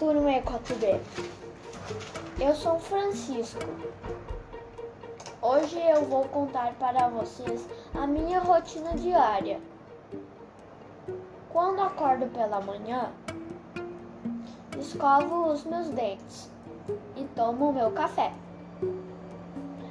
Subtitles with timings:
[0.00, 0.98] turma EcoTB.
[2.40, 3.60] Eu sou Francisco.
[5.42, 9.60] Hoje eu vou contar para vocês a minha rotina diária.
[11.50, 13.12] Quando acordo pela manhã,
[14.78, 16.50] escovo os meus dentes
[17.14, 18.32] e tomo meu café.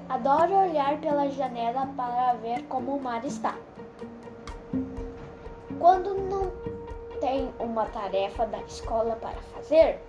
[0.09, 3.55] Adoro olhar pela janela para ver como o mar está.
[5.77, 6.51] Quando não
[7.19, 9.99] tem uma tarefa da escola para fazer,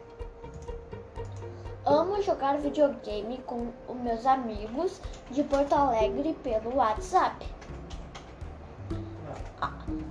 [2.23, 7.47] jogar videogame com os meus amigos de Porto Alegre pelo WhatsApp.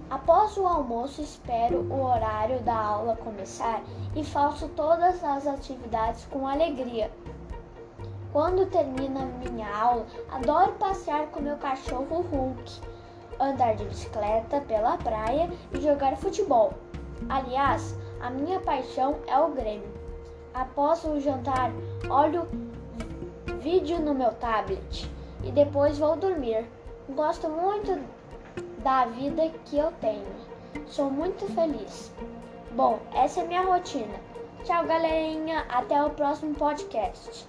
[0.10, 3.82] Após o almoço, espero o horário da aula começar
[4.16, 7.12] e faço todas as atividades com alegria.
[8.32, 12.82] Quando termina minha aula, adoro passear com meu cachorro Hulk,
[13.40, 16.74] andar de bicicleta pela praia e jogar futebol.
[17.28, 20.09] Aliás, a minha paixão é o Grêmio.
[20.54, 21.72] Após o jantar,
[22.10, 22.48] olho
[23.60, 25.10] vídeo no meu tablet
[25.44, 26.66] e depois vou dormir.
[27.10, 28.00] Gosto muito
[28.80, 30.28] da vida que eu tenho.
[30.88, 32.12] Sou muito feliz.
[32.72, 34.20] Bom, essa é minha rotina.
[34.64, 35.66] Tchau, galerinha.
[35.70, 37.48] Até o próximo podcast.